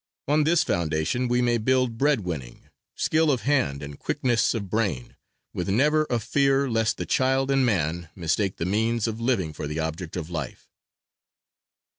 On 0.27 0.45
this 0.45 0.63
foundation 0.63 1.27
we 1.27 1.43
may 1.43 1.59
build 1.59 1.99
bread 1.99 2.21
winning, 2.21 2.63
skill 2.95 3.29
of 3.29 3.41
hand 3.43 3.83
and 3.83 3.99
quickness 3.99 4.55
of 4.55 4.67
brain, 4.67 5.15
with 5.53 5.69
never 5.69 6.07
a 6.09 6.19
fear 6.19 6.67
lest 6.67 6.97
the 6.97 7.05
child 7.05 7.51
and 7.51 7.63
man 7.63 8.09
mistake 8.15 8.55
the 8.55 8.65
means 8.65 9.07
of 9.07 9.21
living 9.21 9.53
for 9.53 9.67
the 9.67 9.77
object 9.79 10.17
of 10.17 10.31
life. 10.31 10.71